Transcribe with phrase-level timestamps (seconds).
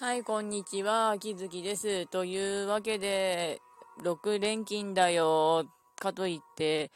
[0.00, 1.10] はい、こんにちは。
[1.10, 2.06] 秋月です。
[2.06, 3.60] というわけで、
[4.04, 5.66] 6連勤だよ。
[5.98, 6.92] かといって、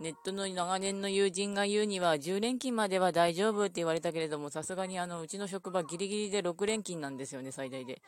[0.00, 8.00] ネットの長年の友人が言うには、10連勤までは大丈夫って言われたけれども、さすがにあの、うちの職場ギリギリで6連勤なんですよね、最大で。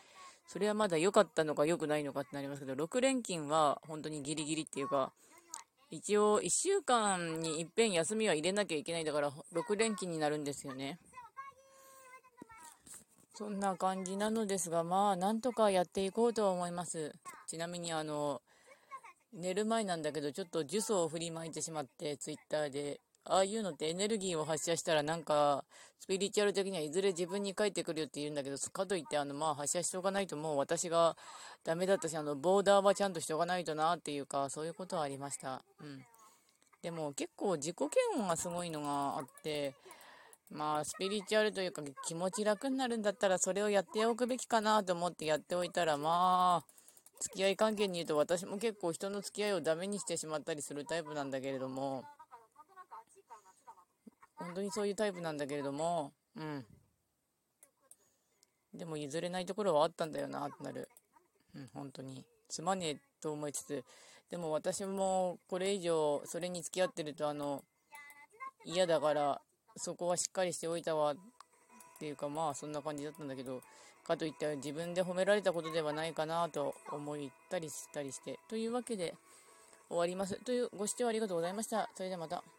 [0.46, 5.12] それはまだ良かったのか良くないのかってなりますけど、6連勤は本当にギリギリっていうか、
[5.90, 10.98] 一応1週間にいっぺん休みは入れなきゃいけないだから、6連勤になるんですよね。
[13.38, 17.12] そんな感じなのですが、まあ、なんとかやっていこうとは思います。
[17.46, 18.42] ちなみに、あの、
[19.32, 25.64] 寝る前なんだけど、ちょっと呪詛を振りまいてしまって、ツイッターで、ああいうのってエネルギーを発射したら、なんか、
[26.00, 31.16] スピリチュアル的にはいずれ自分に返ってくるよって言うんだけど、かといって、あの、まあ、発射しておかないともう私が
[31.62, 35.62] ダメだったし、あの、ボーダーはちゃんとしておかないとなっていうか、そういうことはありました。
[35.80, 36.04] うん。
[36.82, 39.76] でも、結構自己嫌悪がすごいのがあって、
[40.50, 46.66] まあ、スピリチュアルというか気持ち楽になるんだったらそれをやっておくべきかなと思ってやっておいたら、まあ、
[47.20, 52.04] 付き合い関係に言うと私も結構人の付き合いをダメにしてしまったりするタイプなんだけれども、
[54.36, 56.64] 本当にそういうタイプなんだけれども、うん。
[58.72, 60.88] でも譲れないところはあったんだよなってなる。
[61.54, 62.24] うん、本当に。
[62.48, 63.84] すまねえと思いつつ、
[64.30, 67.64] でも私もこれ以上それに付き合ってるとあの、
[68.64, 69.40] 嫌だから
[69.78, 71.16] そこはしっかりしておいたわっ
[71.98, 73.60] ていうかまあそんな感じだったんだけど
[74.04, 77.16] かといって自分で褒められたことではないかなと思っ
[77.50, 79.14] たりしたりしてというわけで
[79.88, 80.38] 終わります。
[80.44, 81.88] というご視聴ありがとうございました。
[81.94, 82.57] それではまた。